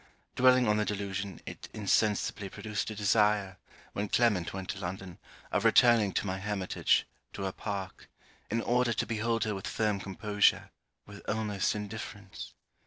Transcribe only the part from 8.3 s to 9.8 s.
in order to behold her with